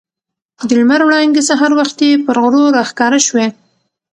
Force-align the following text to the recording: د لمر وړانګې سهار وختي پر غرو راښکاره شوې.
د 0.67 0.69
لمر 0.79 1.01
وړانګې 1.05 1.43
سهار 1.49 1.71
وختي 1.79 2.09
پر 2.25 2.37
غرو 2.43 2.63
راښکاره 2.77 3.19
شوې. 3.27 3.47